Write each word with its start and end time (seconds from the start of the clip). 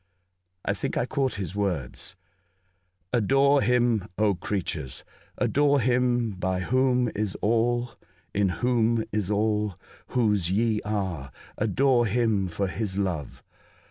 I 0.65 0.73
think 0.73 0.97
I 0.97 1.05
caught 1.05 1.35
his 1.35 1.55
words:— 1.55 2.15
"Adore 3.13 3.61
Him, 3.61 4.09
creatures! 4.39 5.03
Adore 5.37 5.79
Him 5.79 6.31
by 6.31 6.61
Whom 6.61 7.11
is 7.15 7.35
all, 7.35 7.91
in 8.33 8.49
Whom 8.65 9.03
is 9.11 9.29
all. 9.29 9.77
Whose 10.07 10.49
ye 10.51 10.81
are! 10.83 11.29
Adore 11.55 12.07
Him 12.07 12.47
for 12.47 12.65
His 12.65 12.97
love 12.97 13.43